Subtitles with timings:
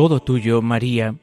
[0.00, 1.16] Todo tuyo, María,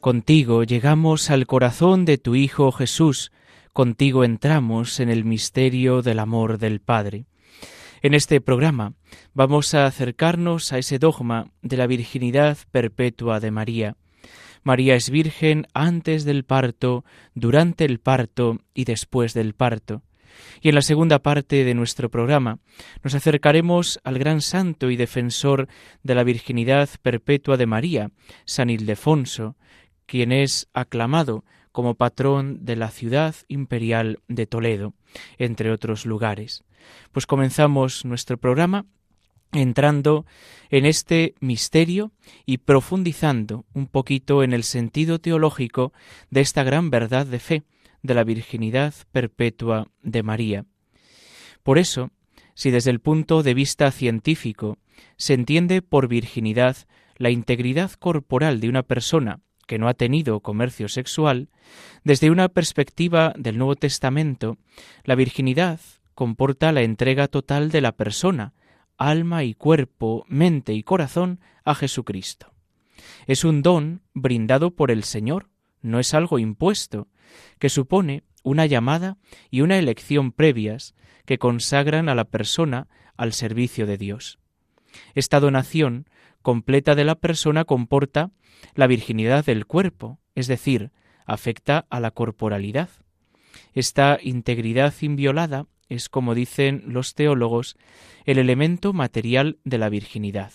[0.00, 3.30] contigo llegamos al corazón de tu Hijo Jesús,
[3.72, 7.26] contigo entramos en el misterio del amor del Padre.
[8.02, 8.94] En este programa
[9.34, 13.96] vamos a acercarnos a ese dogma de la virginidad perpetua de María.
[14.64, 17.04] María es virgen antes del parto,
[17.36, 20.02] durante el parto y después del parto.
[20.60, 22.58] Y en la segunda parte de nuestro programa
[23.02, 25.68] nos acercaremos al gran santo y defensor
[26.02, 28.10] de la virginidad perpetua de María,
[28.44, 29.56] San Ildefonso,
[30.06, 34.94] quien es aclamado como patrón de la ciudad imperial de Toledo,
[35.38, 36.62] entre otros lugares.
[37.12, 38.86] Pues comenzamos nuestro programa
[39.52, 40.26] entrando
[40.70, 42.12] en este misterio
[42.46, 45.92] y profundizando un poquito en el sentido teológico
[46.30, 47.62] de esta gran verdad de fe,
[48.04, 50.66] de la virginidad perpetua de María.
[51.62, 52.10] Por eso,
[52.54, 54.78] si desde el punto de vista científico
[55.16, 56.76] se entiende por virginidad
[57.16, 61.48] la integridad corporal de una persona que no ha tenido comercio sexual,
[62.04, 64.58] desde una perspectiva del Nuevo Testamento,
[65.04, 65.80] la virginidad
[66.14, 68.52] comporta la entrega total de la persona,
[68.98, 72.52] alma y cuerpo, mente y corazón a Jesucristo.
[73.26, 75.48] Es un don brindado por el Señor,
[75.80, 77.08] no es algo impuesto,
[77.58, 79.16] que supone una llamada
[79.50, 84.38] y una elección previas que consagran a la persona al servicio de Dios.
[85.14, 86.08] Esta donación
[86.42, 88.30] completa de la persona comporta
[88.74, 90.92] la virginidad del cuerpo, es decir,
[91.26, 92.90] afecta a la corporalidad.
[93.72, 97.76] Esta integridad inviolada es, como dicen los teólogos,
[98.24, 100.52] el elemento material de la virginidad.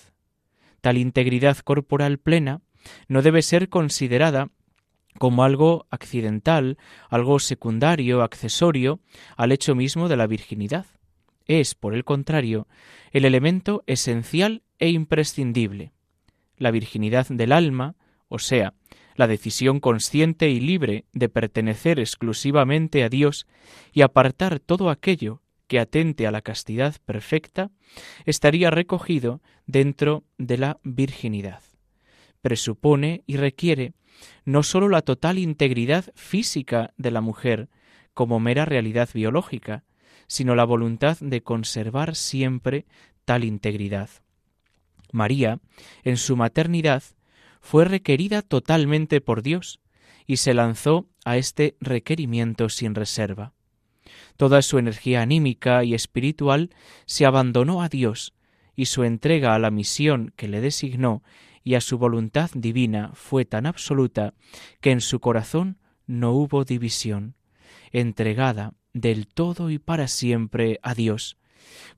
[0.81, 2.61] Tal integridad corporal plena
[3.07, 4.49] no debe ser considerada
[5.19, 8.99] como algo accidental, algo secundario, accesorio
[9.37, 10.87] al hecho mismo de la virginidad.
[11.45, 12.67] Es, por el contrario,
[13.11, 15.91] el elemento esencial e imprescindible.
[16.57, 17.95] La virginidad del alma,
[18.27, 18.73] o sea,
[19.15, 23.47] la decisión consciente y libre de pertenecer exclusivamente a Dios
[23.91, 27.69] y apartar todo aquello que atente a la castidad perfecta,
[28.25, 31.61] estaría recogido dentro de la virginidad.
[32.41, 33.93] Presupone y requiere
[34.45, 37.69] no sólo la total integridad física de la mujer
[38.13, 39.83] como mera realidad biológica,
[40.27, 42.85] sino la voluntad de conservar siempre
[43.25, 44.09] tal integridad.
[45.11, 45.59] María,
[46.03, 47.03] en su maternidad,
[47.61, 49.79] fue requerida totalmente por Dios
[50.25, 53.53] y se lanzó a este requerimiento sin reserva.
[54.37, 56.69] Toda su energía anímica y espiritual
[57.05, 58.33] se abandonó a Dios
[58.75, 61.23] y su entrega a la misión que le designó
[61.63, 64.33] y a su voluntad divina fue tan absoluta
[64.81, 65.77] que en su corazón
[66.07, 67.35] no hubo división,
[67.91, 71.37] entregada del todo y para siempre a Dios,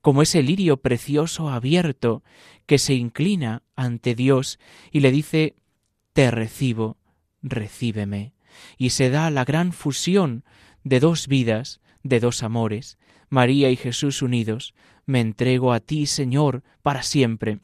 [0.00, 2.22] como ese lirio precioso abierto
[2.66, 4.58] que se inclina ante Dios
[4.90, 5.56] y le dice
[6.12, 6.98] Te recibo,
[7.42, 8.34] recíbeme,
[8.76, 10.44] y se da la gran fusión
[10.84, 14.74] de dos vidas, de dos amores, María y Jesús unidos,
[15.06, 17.60] me entrego a ti, Señor, para siempre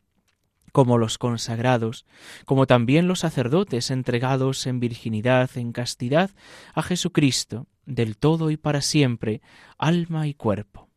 [0.72, 2.06] como los consagrados,
[2.44, 6.30] como también los sacerdotes entregados en virginidad, en castidad,
[6.74, 9.40] a Jesucristo, del todo y para siempre,
[9.78, 10.88] alma y cuerpo.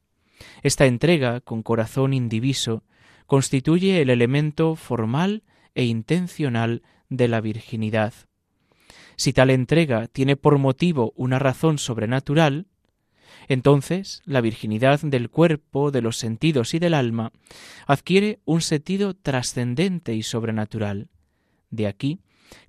[0.63, 2.83] Esta entrega, con corazón indiviso,
[3.25, 5.43] constituye el elemento formal
[5.75, 8.13] e intencional de la virginidad.
[9.15, 12.67] Si tal entrega tiene por motivo una razón sobrenatural,
[13.47, 17.31] entonces, la virginidad del cuerpo, de los sentidos y del alma
[17.85, 21.09] adquiere un sentido trascendente y sobrenatural.
[21.69, 22.19] De aquí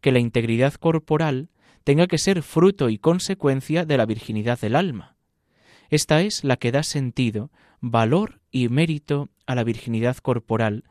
[0.00, 1.50] que la integridad corporal
[1.84, 5.16] tenga que ser fruto y consecuencia de la virginidad del alma.
[5.90, 7.50] Esta es la que da sentido,
[7.80, 10.84] valor y mérito a la virginidad corporal,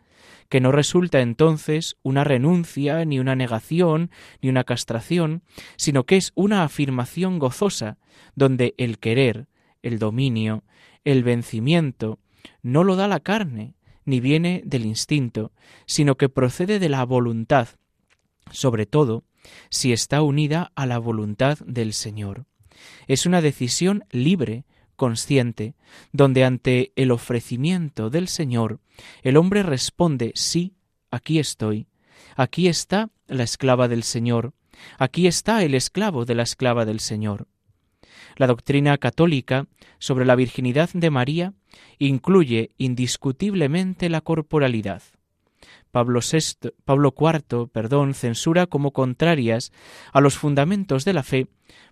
[0.49, 5.43] que no resulta entonces una renuncia, ni una negación, ni una castración,
[5.77, 7.97] sino que es una afirmación gozosa,
[8.35, 9.47] donde el querer,
[9.83, 10.63] el dominio,
[11.03, 12.19] el vencimiento,
[12.61, 13.75] no lo da la carne,
[14.05, 15.51] ni viene del instinto,
[15.85, 17.69] sino que procede de la voluntad,
[18.51, 19.23] sobre todo
[19.69, 22.45] si está unida a la voluntad del Señor.
[23.07, 25.75] Es una decisión libre, consciente,
[26.11, 28.79] donde ante el ofrecimiento del Señor
[29.23, 30.75] el hombre responde sí,
[31.09, 31.87] aquí estoy,
[32.35, 34.53] aquí está la esclava del Señor,
[34.97, 37.47] aquí está el esclavo de la esclava del Señor.
[38.41, 39.67] La doctrina católica
[39.99, 41.53] sobre la virginidad de María
[41.99, 45.03] incluye indiscutiblemente la corporalidad.
[45.91, 46.21] Pablo,
[46.83, 49.71] Pablo IV perdón, censura como contrarias
[50.11, 51.49] a los fundamentos de la fe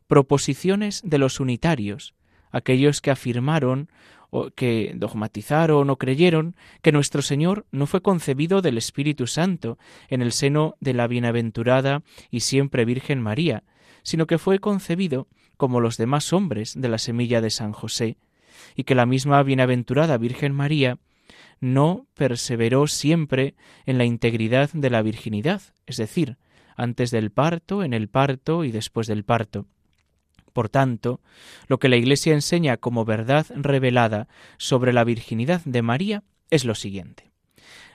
[0.07, 2.15] proposiciones de los unitarios,
[2.49, 3.91] aquellos que afirmaron
[4.31, 10.23] o que dogmatizaron o creyeron que nuestro Señor no fue concebido del Espíritu Santo en
[10.23, 12.01] el seno de la bienaventurada
[12.31, 13.61] y siempre Virgen María,
[14.01, 15.27] sino que fue concebido
[15.59, 18.15] como los demás hombres de la semilla de San José,
[18.77, 20.99] y que la misma bienaventurada Virgen María
[21.59, 26.37] no perseveró siempre en la integridad de la virginidad, es decir,
[26.77, 29.65] antes del parto, en el parto y después del parto.
[30.53, 31.19] Por tanto,
[31.67, 36.73] lo que la Iglesia enseña como verdad revelada sobre la virginidad de María es lo
[36.73, 37.31] siguiente.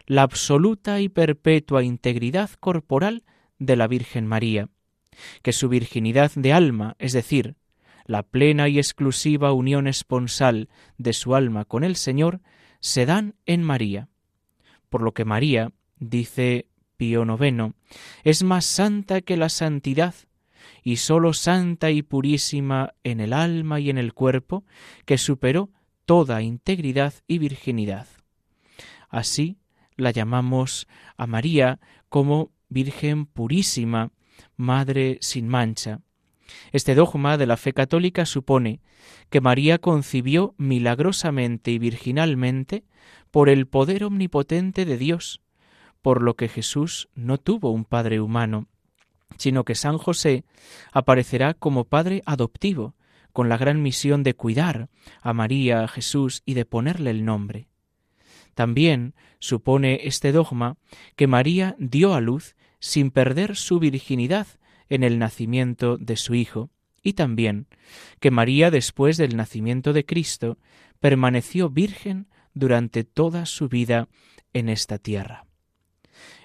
[0.07, 3.25] La absoluta y perpetua integridad corporal
[3.59, 4.69] de la Virgen María,
[5.43, 7.57] que su virginidad de alma, es decir,
[8.07, 10.69] la plena y exclusiva unión esponsal
[10.99, 12.41] de su alma con el Señor,
[12.81, 14.09] se dan en María.
[14.91, 16.67] Por lo que María, dice
[16.97, 17.75] Pío IX,
[18.23, 20.15] es más santa que la santidad,
[20.83, 24.65] y sólo santa y purísima en el alma y en el cuerpo,
[25.07, 25.71] que superó
[26.05, 28.07] toda integridad y virginidad.
[29.09, 29.57] Así
[29.97, 30.87] la llamamos
[31.17, 34.11] a María como Virgen purísima,
[34.57, 36.01] Madre sin mancha.
[36.73, 38.81] Este dogma de la fe católica supone
[39.31, 42.85] que María concibió milagrosamente y virginalmente
[43.31, 45.41] por el poder omnipotente de Dios,
[46.03, 48.69] por lo que Jesús no tuvo un padre humano,
[49.39, 50.45] sino que San José
[50.93, 52.95] aparecerá como padre adoptivo,
[53.33, 54.89] con la gran misión de cuidar
[55.21, 57.67] a María, a Jesús y de ponerle el nombre.
[58.55, 60.77] También supone este dogma
[61.17, 62.55] que María dio a luz
[62.85, 64.47] sin perder su virginidad
[64.89, 66.71] en el nacimiento de su Hijo,
[67.03, 67.67] y también
[68.21, 70.59] que María después del nacimiento de Cristo
[71.01, 74.09] permaneció virgen durante toda su vida
[74.53, 75.47] en esta tierra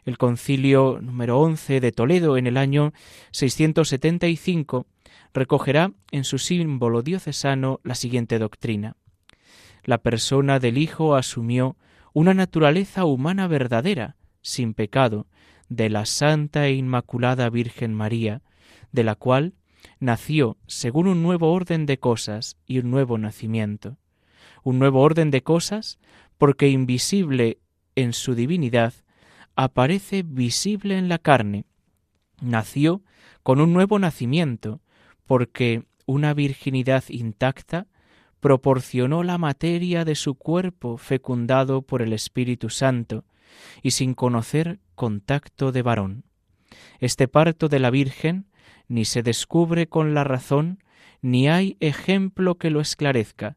[0.06, 2.94] el concilio número 11 de Toledo en el año
[3.32, 4.88] 675
[5.34, 8.96] recogerá en su símbolo diocesano la siguiente doctrina.
[9.84, 11.78] La persona del Hijo asumió
[12.14, 15.28] una naturaleza humana verdadera, sin pecado,
[15.70, 18.42] de la Santa e Inmaculada Virgen María,
[18.92, 19.54] de la cual
[20.00, 23.98] nació según un nuevo orden de cosas y un nuevo nacimiento.
[24.64, 26.00] Un nuevo orden de cosas
[26.38, 27.60] porque invisible
[27.96, 28.94] en su divinidad
[29.56, 31.66] aparece visible en la carne.
[32.42, 33.04] Nació
[33.44, 34.82] con un nuevo nacimiento,
[35.26, 37.88] porque una virginidad intacta
[38.40, 43.26] proporcionó la materia de su cuerpo fecundado por el Espíritu Santo,
[43.82, 46.26] y sin conocer contacto de varón.
[47.00, 48.48] Este parto de la Virgen
[48.90, 50.84] ni se descubre con la razón,
[51.22, 53.56] ni hay ejemplo que lo esclarezca,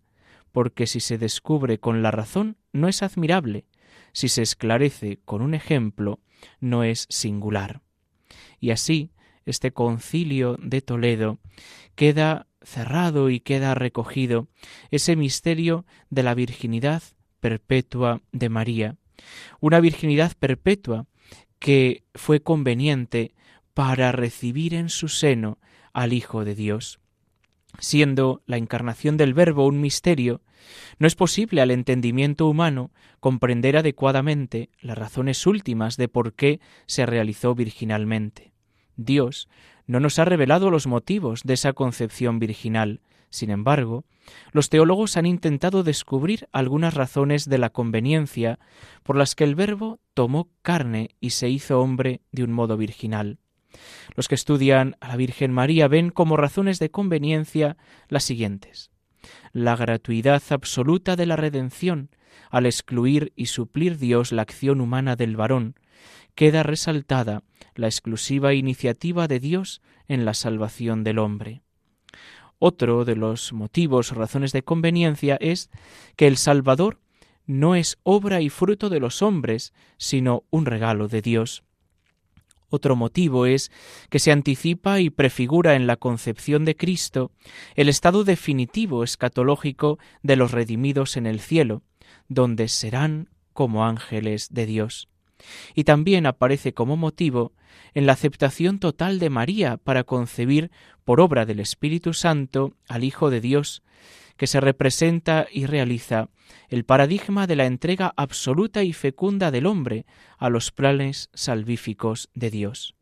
[0.53, 3.65] porque si se descubre con la razón no es admirable,
[4.13, 6.21] si se esclarece con un ejemplo,
[6.61, 7.83] no es singular.
[8.61, 9.11] Y así,
[9.45, 11.41] este concilio de Toledo
[11.97, 14.47] queda cerrado y queda recogido
[14.93, 17.03] ese misterio de la virginidad
[17.41, 18.97] perpetua de María,
[19.59, 21.09] una virginidad perpetua
[21.63, 23.37] que fue conveniente
[23.73, 25.59] para recibir en su seno
[25.93, 26.99] al Hijo de Dios.
[27.79, 30.41] Siendo la encarnación del Verbo un misterio,
[30.99, 32.91] no es posible al entendimiento humano
[33.21, 38.53] comprender adecuadamente las razones últimas de por qué se realizó virginalmente.
[38.97, 39.49] Dios
[39.87, 43.01] no nos ha revelado los motivos de esa concepción virginal.
[43.33, 44.05] Sin embargo,
[44.53, 48.59] los teólogos han intentado descubrir algunas razones de la conveniencia
[49.03, 53.39] por las que el Verbo tomó carne y se hizo hombre de un modo virginal.
[54.15, 58.91] Los que estudian a la Virgen María ven como razones de conveniencia las siguientes.
[59.53, 62.11] La gratuidad absoluta de la redención,
[62.51, 65.75] al excluir y suplir Dios la acción humana del varón,
[66.35, 71.63] queda resaltada la exclusiva iniciativa de Dios en la salvación del hombre.
[72.65, 75.69] Otro de los motivos o razones de conveniencia es
[76.15, 77.01] que el Salvador
[77.45, 81.65] no es obra y fruto de los hombres, sino un regalo de Dios.
[82.69, 83.73] Otro motivo es
[84.11, 87.33] que se anticipa y prefigura en la concepción de Cristo
[87.75, 91.83] el estado definitivo escatológico de los redimidos en el cielo,
[92.29, 95.09] donde serán como ángeles de Dios.
[95.75, 97.53] Y también aparece como motivo
[97.95, 100.71] en la aceptación total de María para concebir
[101.05, 103.83] por obra del Espíritu Santo al Hijo de Dios,
[104.37, 106.29] que se representa y realiza
[106.69, 110.07] el paradigma de la entrega absoluta y fecunda del hombre
[110.39, 112.95] a los planes salvíficos de Dios.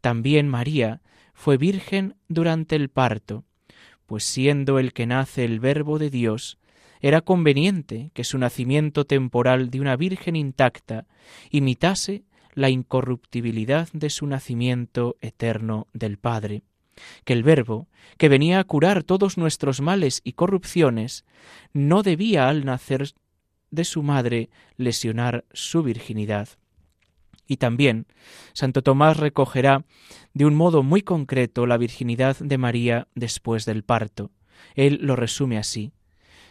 [0.00, 1.02] También María
[1.34, 3.44] fue virgen durante el parto,
[4.06, 6.58] pues siendo el que nace el Verbo de Dios,
[7.00, 11.06] era conveniente que su nacimiento temporal de una virgen intacta
[11.50, 12.24] imitase
[12.54, 16.62] la incorruptibilidad de su nacimiento eterno del Padre,
[17.24, 21.24] que el Verbo, que venía a curar todos nuestros males y corrupciones,
[21.72, 23.12] no debía al nacer
[23.70, 26.48] de su madre lesionar su virginidad.
[27.46, 28.06] Y también
[28.54, 29.84] Santo Tomás recogerá
[30.32, 34.32] de un modo muy concreto la virginidad de María después del parto.
[34.74, 35.92] Él lo resume así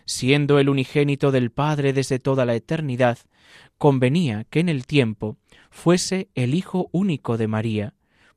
[0.06, 3.18] siendo el unigénito del Padre desde toda la eternidad,
[3.78, 5.38] convenía que en el tiempo
[5.70, 7.94] fuese el Hijo único de María,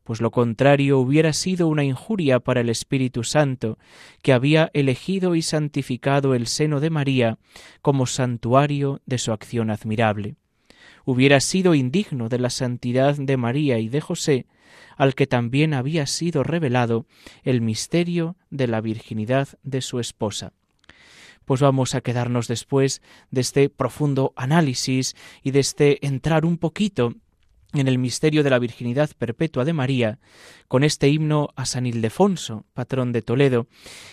[0.09, 3.79] pues lo contrario hubiera sido una injuria para el Espíritu Santo,
[4.23, 7.39] que había elegido y santificado el seno de María
[7.83, 10.37] como santuario de su acción admirable.
[11.05, 14.47] Hubiera sido indigno de la santidad de María y de José,
[14.97, 17.05] al que también había sido revelado
[17.43, 20.55] el misterio de la virginidad de su esposa
[21.49, 23.01] pues vamos a quedarnos después
[23.31, 27.15] de este profundo análisis y de este entrar un poquito
[27.73, 30.19] en el misterio de la virginidad perpetua de María,
[30.69, 33.67] con este himno a San Ildefonso, patrón de Toledo,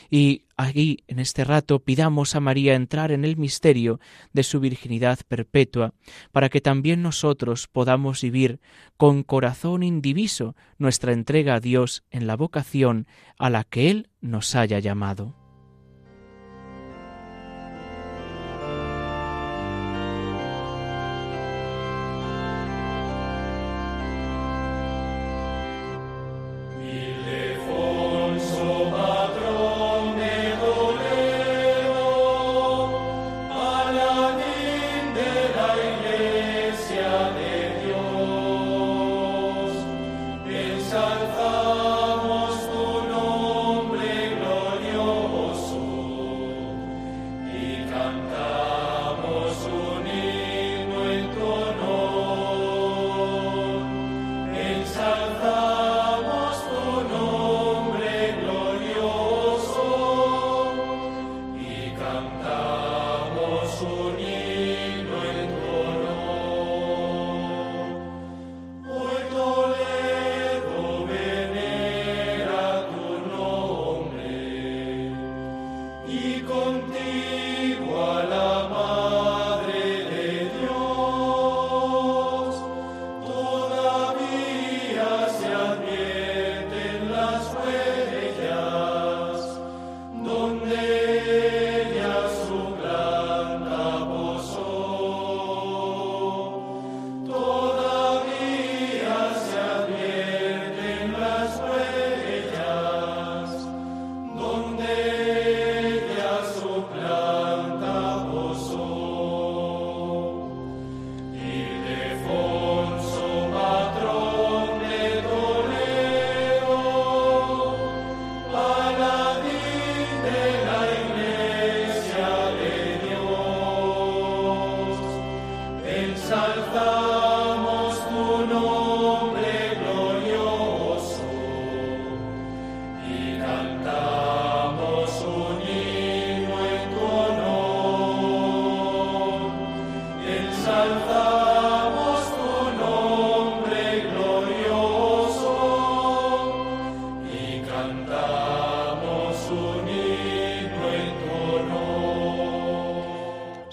[0.10, 4.00] y aquí en este rato pidamos a María entrar en el misterio
[4.32, 5.94] de su virginidad perpetua,
[6.32, 8.62] para que también nosotros podamos vivir
[8.96, 14.56] con corazón indiviso nuestra entrega a Dios en la vocación a la que Él nos
[14.56, 15.45] haya llamado.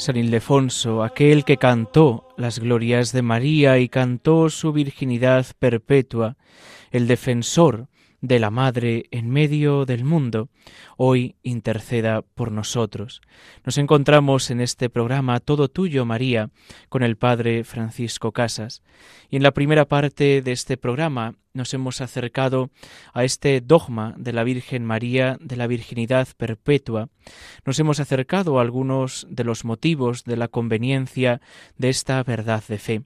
[0.02, 6.36] San Ildefonso, aquel que cantó las glorias de María y cantó su virginidad perpetua,
[6.90, 7.86] el defensor
[8.22, 10.48] de la Madre en medio del mundo,
[10.96, 13.20] hoy interceda por nosotros.
[13.64, 16.50] Nos encontramos en este programa Todo Tuyo, María,
[16.88, 18.82] con el Padre Francisco Casas.
[19.28, 22.70] Y en la primera parte de este programa nos hemos acercado
[23.12, 27.08] a este dogma de la Virgen María, de la virginidad perpetua.
[27.66, 31.40] Nos hemos acercado a algunos de los motivos de la conveniencia
[31.76, 33.02] de esta verdad de fe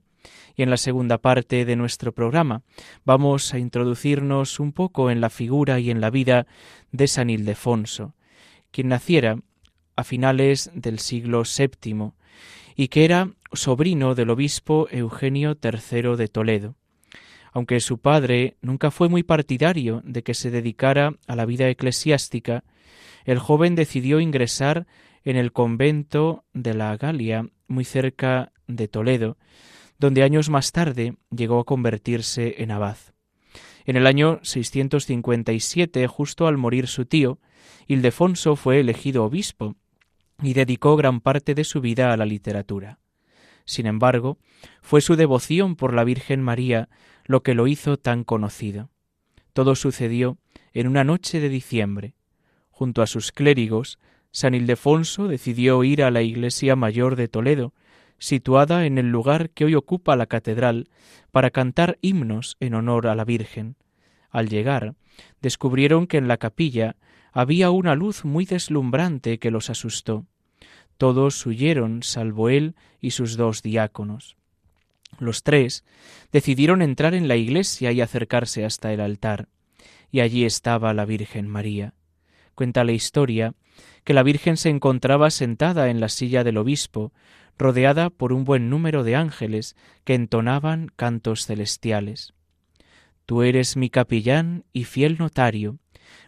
[0.56, 2.62] y en la segunda parte de nuestro programa
[3.04, 6.46] vamos a introducirnos un poco en la figura y en la vida
[6.92, 8.14] de San Ildefonso,
[8.70, 9.38] quien naciera
[9.96, 12.12] a finales del siglo VII
[12.74, 16.74] y que era sobrino del obispo Eugenio III de Toledo.
[17.52, 22.64] Aunque su padre nunca fue muy partidario de que se dedicara a la vida eclesiástica,
[23.24, 24.86] el joven decidió ingresar
[25.24, 29.38] en el convento de la Galia, muy cerca de Toledo,
[29.98, 32.96] donde años más tarde llegó a convertirse en abad.
[33.84, 37.38] En el año 657, justo al morir su tío,
[37.86, 39.76] Ildefonso fue elegido obispo
[40.42, 42.98] y dedicó gran parte de su vida a la literatura.
[43.64, 44.38] Sin embargo,
[44.80, 46.88] fue su devoción por la Virgen María
[47.24, 48.90] lo que lo hizo tan conocido.
[49.52, 50.38] Todo sucedió
[50.72, 52.14] en una noche de diciembre.
[52.70, 53.98] Junto a sus clérigos,
[54.30, 57.72] San Ildefonso decidió ir a la iglesia mayor de Toledo,
[58.18, 60.88] situada en el lugar que hoy ocupa la catedral,
[61.30, 63.76] para cantar himnos en honor a la Virgen.
[64.30, 64.94] Al llegar,
[65.42, 66.96] descubrieron que en la capilla
[67.32, 70.26] había una luz muy deslumbrante que los asustó.
[70.96, 74.36] Todos huyeron, salvo él y sus dos diáconos.
[75.18, 75.84] Los tres
[76.32, 79.48] decidieron entrar en la iglesia y acercarse hasta el altar,
[80.10, 81.94] y allí estaba la Virgen María.
[82.54, 83.54] Cuenta la historia
[84.06, 87.12] que la Virgen se encontraba sentada en la silla del obispo,
[87.58, 92.32] rodeada por un buen número de ángeles que entonaban cantos celestiales.
[93.26, 95.80] Tú eres mi capellán y fiel notario.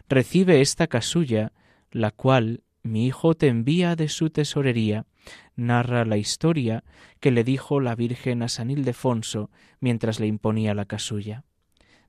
[0.09, 1.53] Recibe esta casulla,
[1.89, 5.05] la cual mi hijo te envía de su tesorería,
[5.55, 6.83] narra la historia
[7.21, 11.45] que le dijo la Virgen a San Ildefonso mientras le imponía la casulla.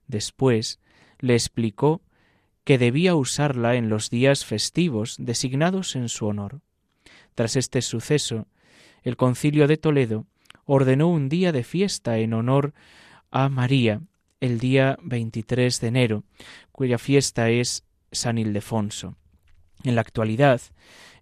[0.05, 0.81] Después
[1.19, 2.01] le explicó
[2.63, 6.61] que debía usarla en los días festivos designados en su honor.
[7.35, 8.47] Tras este suceso,
[9.03, 10.25] el concilio de Toledo
[10.65, 12.73] ordenó un día de fiesta en honor
[13.31, 14.01] a María,
[14.39, 16.23] el día 23 de enero,
[16.71, 19.15] cuya fiesta es San Ildefonso.
[19.83, 20.61] En la actualidad,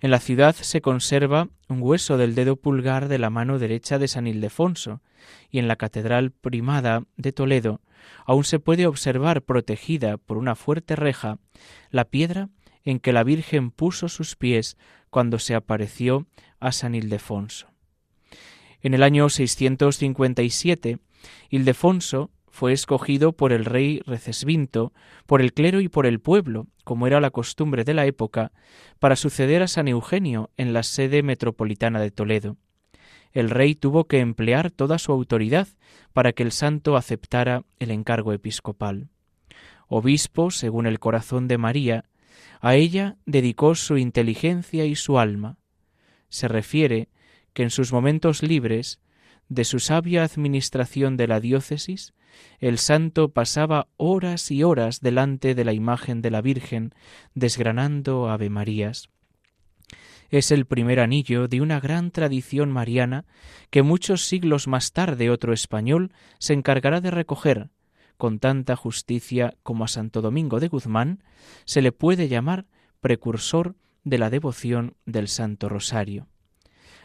[0.01, 4.07] en la ciudad se conserva un hueso del dedo pulgar de la mano derecha de
[4.07, 5.01] San Ildefonso,
[5.49, 7.81] y en la Catedral Primada de Toledo
[8.25, 11.37] aún se puede observar protegida por una fuerte reja
[11.89, 12.49] la piedra
[12.83, 14.77] en que la Virgen puso sus pies
[15.09, 16.25] cuando se apareció
[16.59, 17.67] a San Ildefonso.
[18.81, 20.99] En el año 657,
[21.49, 24.93] Ildefonso fue escogido por el rey Recesvinto,
[25.25, 28.51] por el clero y por el pueblo, como era la costumbre de la época,
[28.99, 32.57] para suceder a San Eugenio en la sede metropolitana de Toledo.
[33.31, 35.67] El rey tuvo que emplear toda su autoridad
[36.13, 39.09] para que el santo aceptara el encargo episcopal.
[39.87, 42.05] Obispo, según el corazón de María,
[42.61, 45.57] a ella dedicó su inteligencia y su alma.
[46.29, 47.09] Se refiere
[47.53, 48.99] que en sus momentos libres,
[49.47, 52.13] de su sabia administración de la diócesis,
[52.59, 56.93] el santo pasaba horas y horas delante de la imagen de la Virgen,
[57.33, 59.09] desgranando Ave Marías.
[60.29, 63.25] Es el primer anillo de una gran tradición mariana
[63.71, 67.69] que muchos siglos más tarde otro español se encargará de recoger,
[68.17, 71.23] con tanta justicia como a Santo Domingo de Guzmán
[71.65, 72.65] se le puede llamar
[72.99, 76.27] precursor de la devoción del Santo Rosario.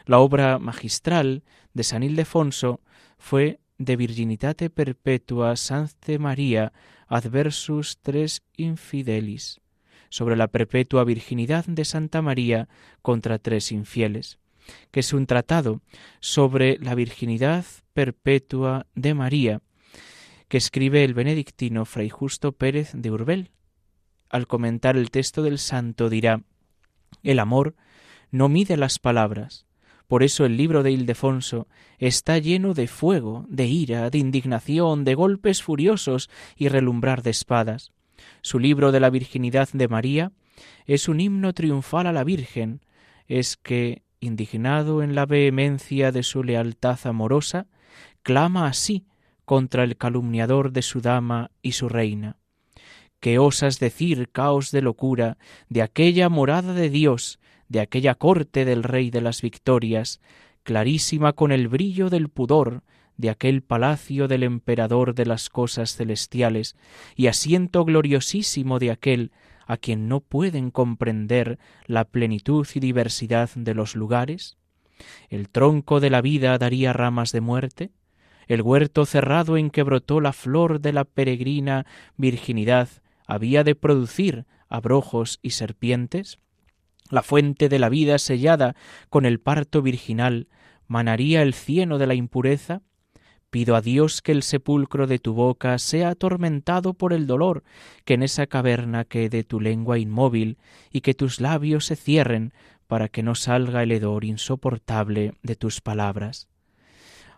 [0.06, 2.80] La obra magistral de San Ildefonso
[3.16, 6.72] fue de virginitate perpetua Sancte María
[7.06, 9.60] adversus tres infidelis,
[10.08, 12.68] sobre la perpetua virginidad de Santa María
[13.02, 14.38] contra tres infieles,
[14.90, 15.80] que es un tratado
[16.20, 19.60] sobre la virginidad perpetua de María,
[20.48, 23.50] que escribe el benedictino Fray Justo Pérez de Urbel.
[24.28, 26.42] Al comentar el texto del santo dirá,
[27.22, 27.74] el amor
[28.30, 29.66] no mide las palabras,
[30.06, 31.66] por eso el libro de Ildefonso
[31.98, 37.92] está lleno de fuego, de ira, de indignación, de golpes furiosos y relumbrar de espadas.
[38.42, 40.32] Su libro de la virginidad de María
[40.86, 42.80] es un himno triunfal a la Virgen,
[43.26, 47.66] es que, indignado en la vehemencia de su lealtad amorosa,
[48.22, 49.06] clama así
[49.44, 52.36] contra el calumniador de su dama y su reina.
[53.20, 55.38] ¿Qué osas decir, caos de locura,
[55.70, 60.20] de aquella morada de Dios de aquella corte del Rey de las Victorias,
[60.62, 62.82] clarísima con el brillo del pudor,
[63.16, 66.76] de aquel palacio del emperador de las cosas celestiales,
[67.14, 69.32] y asiento gloriosísimo de aquel
[69.66, 74.56] a quien no pueden comprender la plenitud y diversidad de los lugares?
[75.28, 77.90] ¿El tronco de la vida daría ramas de muerte?
[78.46, 82.88] ¿El huerto cerrado en que brotó la flor de la peregrina virginidad
[83.26, 86.38] había de producir abrojos y serpientes?
[87.10, 88.74] La fuente de la vida sellada
[89.10, 90.48] con el parto virginal,
[90.86, 92.82] ¿manaría el cieno de la impureza?
[93.50, 97.62] Pido a Dios que el sepulcro de tu boca sea atormentado por el dolor,
[98.04, 100.58] que en esa caverna quede tu lengua inmóvil
[100.90, 102.52] y que tus labios se cierren
[102.86, 106.48] para que no salga el hedor insoportable de tus palabras.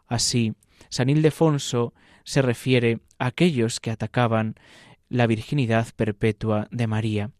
[0.07, 0.55] Así,
[0.89, 1.93] San Ildefonso
[2.25, 4.55] se refiere a aquellos que atacaban
[5.09, 7.31] la virginidad perpetua de María.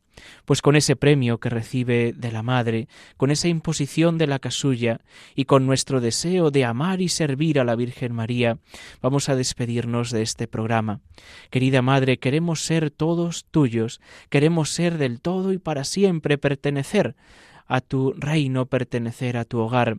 [0.45, 5.01] Pues con ese premio que recibe de la Madre, con esa imposición de la casulla
[5.35, 8.59] y con nuestro deseo de amar y servir a la Virgen María,
[9.01, 11.01] vamos a despedirnos de este programa.
[11.51, 14.01] Querida Madre, queremos ser todos tuyos,
[14.31, 17.17] queremos ser del todo y para siempre pertenecer
[17.67, 19.99] a tu reino, pertenecer a tu hogar.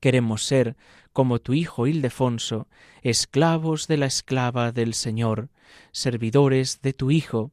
[0.00, 0.76] Queremos ser,
[1.14, 2.68] como tu Hijo Ildefonso,
[3.02, 5.48] esclavos de la esclava del Señor,
[5.92, 7.52] servidores de tu Hijo,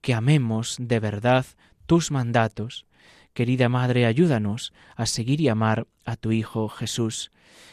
[0.00, 1.44] que amemos de verdad
[1.86, 2.86] tus mandatos.
[3.34, 7.32] Querida Madre, ayúdanos a seguir y amar a tu Hijo Jesús.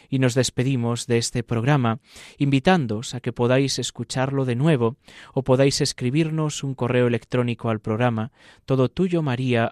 [0.09, 1.99] Y nos despedimos de este programa,
[2.39, 4.97] invitándoos a que podáis escucharlo de nuevo
[5.35, 8.31] o podáis escribirnos un correo electrónico al programa
[8.65, 9.71] todo tuyo maría